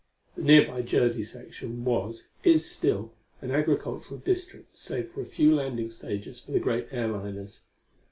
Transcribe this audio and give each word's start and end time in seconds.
The 0.35 0.41
nearby 0.41 0.81
Jersey 0.81 1.21
section 1.21 1.85
was, 1.85 2.29
is 2.43 2.65
still, 2.65 3.13
an 3.39 3.51
agricultural 3.51 4.19
district 4.21 4.75
save 4.75 5.11
for 5.11 5.21
a 5.21 5.25
few 5.27 5.53
landing 5.53 5.91
stages 5.91 6.39
for 6.41 6.51
the 6.53 6.59
great 6.59 6.89
airliners. 6.89 7.59